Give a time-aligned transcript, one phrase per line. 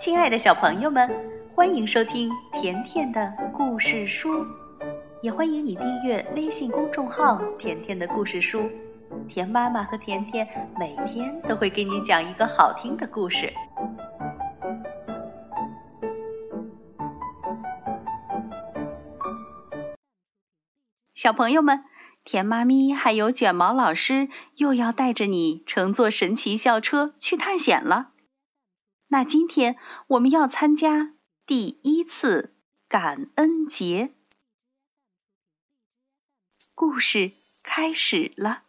[0.00, 1.10] 亲爱的小朋友们，
[1.52, 4.46] 欢迎收听甜甜的故事书，
[5.20, 8.70] 也欢迎你订阅微信公众号“甜甜的故事书”。
[9.28, 10.48] 甜妈妈和甜甜
[10.78, 13.52] 每天都会给你讲一个好听的故事。
[21.12, 21.84] 小朋友们，
[22.24, 28.09] 甜妈咪还有卷毛老师又要带着你乘坐神奇校车去探险了。
[29.12, 31.12] 那今天我们要参加
[31.44, 32.54] 第一次
[32.88, 34.14] 感恩节，
[36.76, 37.32] 故事
[37.64, 38.62] 开始了。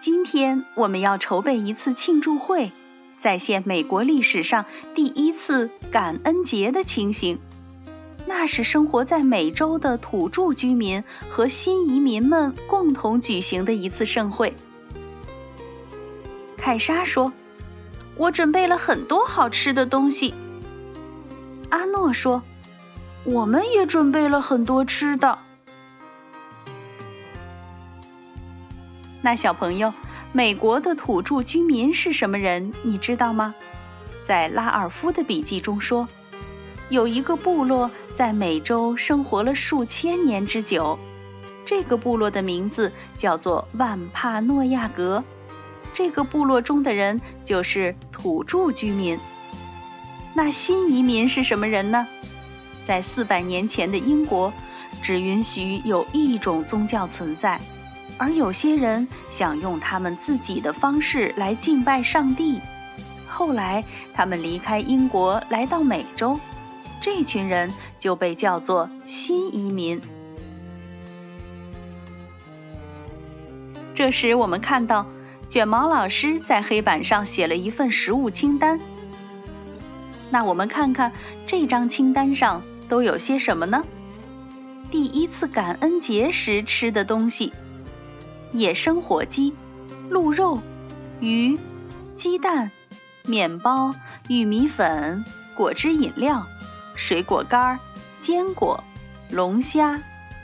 [0.00, 2.70] 今天我们要筹备一次庆祝会，
[3.18, 4.64] 再现美国历史上
[4.94, 7.40] 第一次感恩节的情形。
[8.26, 14.54] 那是生活在美洲的土著居民和新移民们共同举行的一次盛会。
[16.56, 17.32] 凯莎说
[18.16, 20.34] ：“我准备了很多好吃的东西。”
[21.70, 22.42] 阿诺说
[23.24, 25.38] ：“我们也准备了很多吃的。”
[29.22, 29.92] 那小朋友，
[30.32, 32.72] 美国的土著居民是什么人？
[32.82, 33.54] 你知道吗？
[34.22, 36.08] 在拉尔夫的笔记中说。
[36.92, 40.98] 有一个部落在美洲生活了数千年之久，
[41.64, 45.24] 这个部落的名字叫做万帕诺亚格。
[45.94, 49.18] 这个部落中的人就是土著居民。
[50.34, 52.06] 那新移民是什么人呢？
[52.84, 54.52] 在四百年前的英国，
[55.02, 57.58] 只允许有一种宗教存在，
[58.18, 62.60] 而有些人想用他们自己的方式来敬拜上帝。
[63.26, 63.82] 后来，
[64.12, 66.38] 他们离开英国，来到美洲。
[67.02, 70.00] 这群人就被叫做新移民。
[73.92, 75.06] 这时，我们看到
[75.48, 78.80] 卷毛老师在黑板上写了一份食物清单。
[80.30, 81.12] 那我们看看
[81.46, 83.84] 这张清单上都有些什么呢？
[84.90, 87.52] 第一次感恩节时吃的东西：
[88.52, 89.52] 野生火鸡、
[90.08, 90.60] 鹿肉、
[91.20, 91.58] 鱼、
[92.14, 92.70] 鸡蛋、
[93.24, 93.92] 面包、
[94.28, 95.24] 玉米粉、
[95.56, 96.46] 果汁饮料。
[97.02, 97.80] 水果干、
[98.20, 98.84] 坚果、
[99.28, 100.00] 龙虾、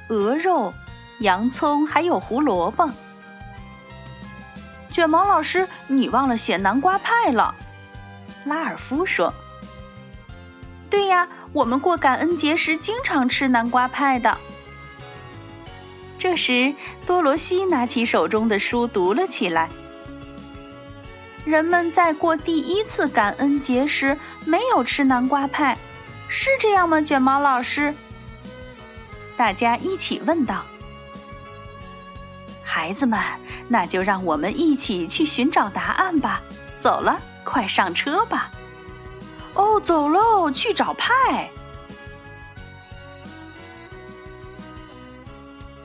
[0.09, 0.75] 鹅肉、
[1.21, 2.91] 洋葱，还有胡萝卜。
[4.91, 7.55] 卷毛老师，你忘了写南瓜派了。
[8.45, 9.33] 拉尔夫说
[10.91, 14.37] ：“对呀，我们过感恩节时经常吃南瓜派的。”
[16.19, 16.75] 这时，
[17.07, 19.71] 多罗西拿起手中的书读了起来
[21.47, 25.79] ：“人们在过第一次感恩节时没有吃南瓜派。”
[26.29, 27.95] 是这样吗，卷毛老师？
[29.37, 30.65] 大家一起问道。
[32.63, 33.21] 孩子们，
[33.67, 36.43] 那就让我们一起去寻找答案吧。
[36.79, 38.51] 走了，快上车吧。
[39.55, 41.51] 哦，走喽，去找派。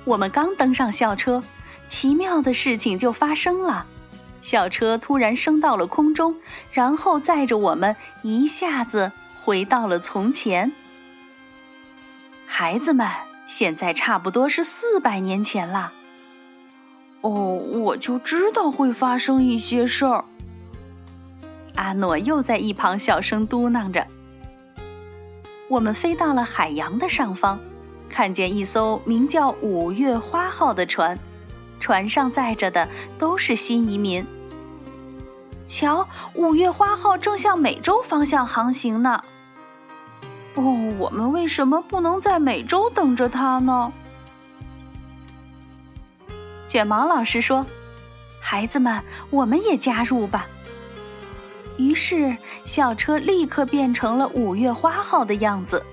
[0.03, 1.41] 我们刚登上校车，
[1.87, 3.85] 奇妙的事情就发生了。
[4.41, 6.35] 校车突然升到了空中，
[6.73, 9.13] 然后载着我们一下子。
[9.43, 10.71] 回到了从前，
[12.45, 13.09] 孩子们，
[13.45, 15.91] 现在差不多是四百年前了。
[17.19, 20.23] 哦，我就知道会发生一些事儿。
[21.75, 24.07] 阿诺又在一旁小声嘟囔着。
[25.67, 27.59] 我们飞到了海洋的上方，
[28.09, 31.19] 看见一艘名叫“五月花号”的船，
[31.81, 32.87] 船上载着的
[33.17, 34.25] 都是新移民。
[35.67, 39.25] 瞧，“五月花号”正向美洲方向航行呢。
[40.55, 43.91] 哦，我们为什么不能在美洲等着他呢？
[46.67, 47.65] 卷毛老师说
[48.39, 50.47] ：“孩子们，我们也加入吧。”
[51.77, 55.83] 于是校车立刻变成了五月花号的样子。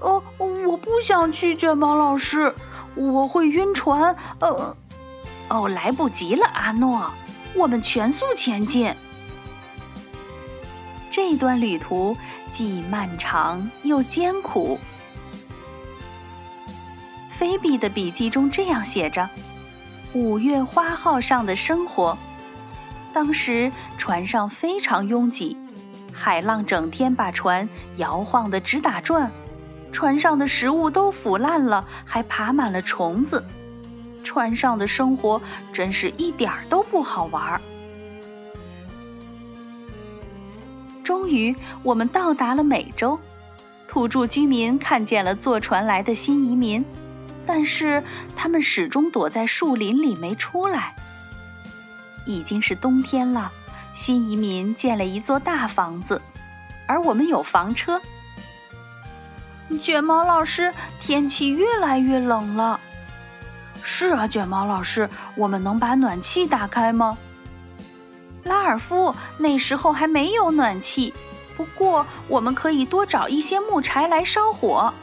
[0.00, 2.54] 哦，我不想去，卷毛老师，
[2.94, 4.16] 我会晕船。
[4.40, 4.76] 呃，
[5.48, 7.12] 哦，来不及了，阿诺，
[7.54, 8.94] 我们全速前进。
[11.16, 12.14] 这段旅途。
[12.50, 14.78] 既漫长又艰苦。
[17.30, 19.30] 菲比的笔记中这样写着
[20.12, 22.18] ：“五月花号上的生活，
[23.14, 25.56] 当时船上非常拥挤，
[26.12, 29.32] 海浪整天把船摇晃得直打转，
[29.92, 33.46] 船上的食物都腐烂了，还爬满了虫子。
[34.22, 35.40] 船上的生活
[35.72, 37.62] 真是一点儿都不好玩儿。”
[41.06, 41.54] 终于，
[41.84, 43.20] 我们到达了美洲。
[43.86, 46.84] 土著居民看见了坐船来的新移民，
[47.46, 48.02] 但是
[48.34, 50.96] 他们始终躲在树林里没出来。
[52.26, 53.52] 已经是冬天了，
[53.94, 56.20] 新移民建了一座大房子，
[56.88, 58.02] 而我们有房车。
[59.80, 62.80] 卷毛老师，天气越来越冷了。
[63.80, 67.16] 是啊，卷毛老师，我们能把暖气打开吗？
[68.46, 71.12] 拉尔夫，那时候还没有暖气，
[71.56, 74.94] 不过我们可以多找一些木柴来烧火。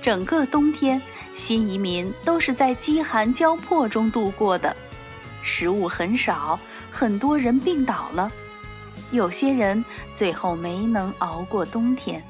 [0.00, 1.00] 整个冬天，
[1.34, 4.74] 新移民都是在饥寒交迫中度过的，
[5.42, 6.58] 食物很少，
[6.90, 8.32] 很多人病倒了，
[9.10, 9.84] 有些人
[10.14, 12.24] 最后没能熬过冬天。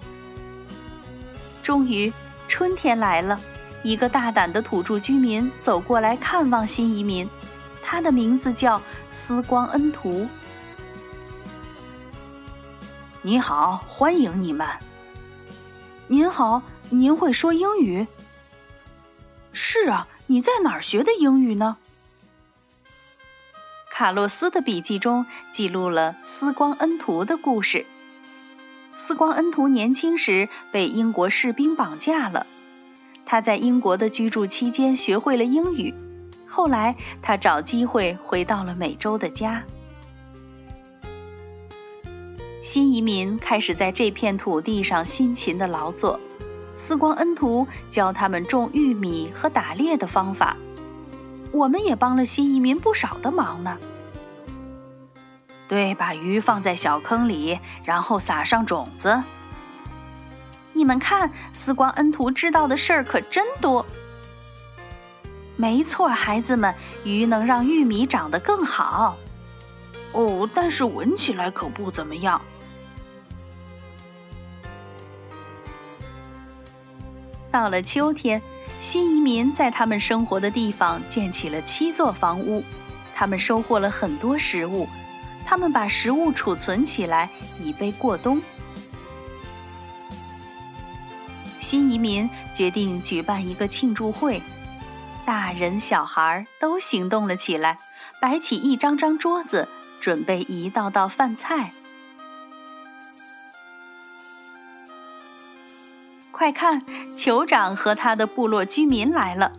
[1.62, 2.12] 终于，
[2.49, 3.38] 春天来了，
[3.85, 7.29] 一个大胆的土著居民走过来看望新移民，
[7.82, 8.81] 他的名字叫
[9.11, 10.29] 斯光恩图。
[13.23, 14.67] 你好，欢迎你们。
[16.09, 16.62] 您好。
[16.93, 18.09] 您会说英语？
[19.53, 21.77] 是啊，你在哪儿学的英语呢？
[23.88, 27.87] 卡洛斯的笔记中记录了斯光恩图的故事。
[28.97, 32.44] 斯光恩图年轻时被英国士兵绑架了，
[33.25, 35.94] 他在英国的居住期间学会了英语，
[36.50, 39.62] 后来他找机会回到了美洲的家。
[42.62, 46.20] 新移民开始在这片土地上辛勤的劳作。
[46.76, 50.56] 斯光恩图教他们种玉米和打猎的方法，
[51.52, 53.76] 我们也帮了新移民不少的忙呢。
[55.69, 59.23] 对，把鱼放在小坑里，然后撒上种子。
[60.73, 63.85] 你们看，斯光恩图知道的事儿可真多。
[65.61, 66.75] 没错，孩子们，
[67.05, 69.19] 鱼能让玉米长得更好。
[70.12, 72.41] 哦，但是闻起来可不怎么样。
[77.53, 78.41] 到了秋天，
[78.81, 82.65] 新移民在他们生活的地方建起了七座房屋。
[83.15, 84.89] 他们收获了很多食物，
[85.45, 87.29] 他们把食物储存起来，
[87.62, 88.41] 以备过冬。
[91.59, 94.41] 新移民决定举办一个庆祝会，
[95.31, 97.79] 大人小孩都行动了起来，
[98.21, 99.69] 摆起一张张桌子，
[100.00, 101.71] 准备一道道饭菜。
[106.32, 106.82] 快看，
[107.15, 109.53] 酋长和他的部落居民来了！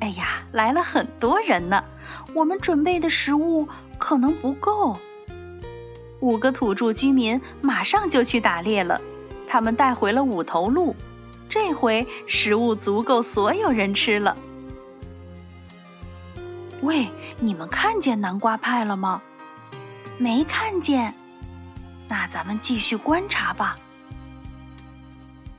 [0.00, 1.84] 哎呀，来了很多人呢。
[2.32, 4.98] 我们准备的食物可能不够。
[6.20, 9.02] 五个土著居民马上就去打猎了，
[9.46, 10.96] 他们带回了五头鹿，
[11.50, 14.34] 这回食物足够所有人吃了。
[16.82, 17.08] 喂，
[17.40, 19.20] 你们看见南瓜派了吗？
[20.16, 21.14] 没看见。
[22.08, 23.76] 那咱们继续观察吧。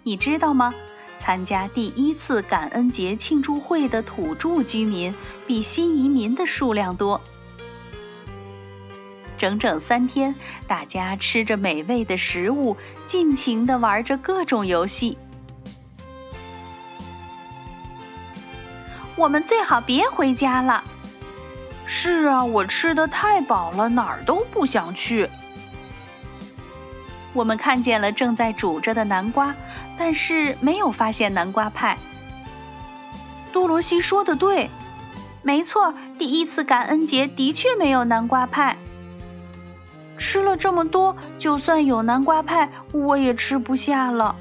[0.03, 0.73] 你知道吗？
[1.17, 5.13] 参加第一次感恩节庆祝会的土著居民
[5.45, 7.21] 比新移民的数量多。
[9.37, 10.35] 整整三天，
[10.67, 15.17] 大家吃着美味的食物，尽情的玩着各种游戏。
[19.17, 20.83] 我们最好别回家了。
[21.89, 25.27] 是啊，我吃的太饱了，哪儿都不想去。
[27.33, 29.53] 我们看见了正在煮着的南瓜。
[30.01, 31.97] 但是没有发现南瓜派。
[33.51, 34.69] 多罗西说的对，
[35.41, 38.77] 没错，第一次感恩节的确没有南瓜派。
[40.17, 44.37] 吃了这么多，就算有南瓜派，我也吃不下了。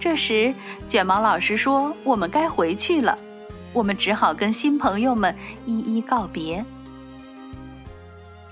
[0.00, 0.52] 这时，
[0.88, 3.16] 卷毛老师说：“我们该回去了。”
[3.76, 6.64] 我们只好跟新朋友们一一告别。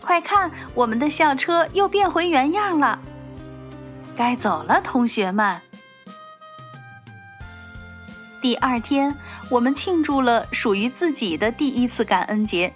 [0.03, 2.99] 快看，我们的校车又变回原样了。
[4.19, 5.63] 该走了，同学们。
[8.43, 9.17] 第二天，
[9.51, 12.75] 我们庆祝了属于自己的第一次感恩节。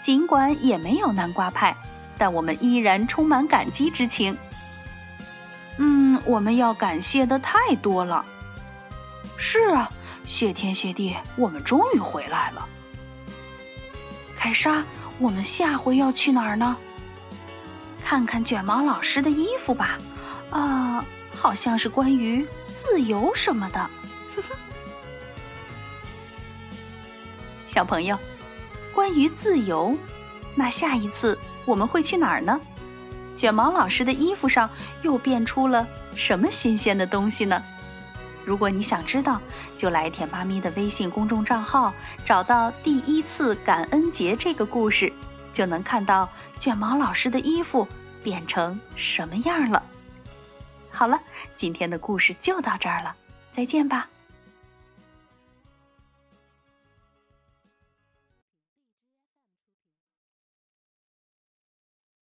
[0.00, 1.76] 尽管也没有南瓜派，
[2.16, 4.38] 但我们依然充满感激之情。
[5.76, 8.24] 嗯，我们要感谢的太多了。
[9.36, 9.92] 是啊，
[10.24, 12.68] 谢天谢地，我们终于回来了。
[14.36, 14.84] 凯莎，
[15.18, 16.76] 我们下回要去哪儿呢？
[18.04, 19.98] 看看卷毛老师的衣服吧。
[20.50, 23.90] 啊，好像是关于自由什么的。
[27.66, 28.18] 小朋友，
[28.92, 29.96] 关于自由，
[30.54, 32.60] 那下一次我们会去哪儿呢？
[33.36, 34.68] 卷毛老师的衣服上
[35.02, 37.62] 又变出了什么新鲜的东西呢？
[38.44, 39.40] 如果你想知道，
[39.76, 41.92] 就来甜妈咪的微信公众账号，
[42.24, 45.12] 找到第一次感恩节这个故事，
[45.52, 46.28] 就能看到
[46.58, 47.86] 卷毛老师的衣服
[48.22, 49.82] 变成什么样了。
[50.90, 51.20] 好了，
[51.56, 53.14] 今天的故事就到这儿了，
[53.52, 54.08] 再见吧。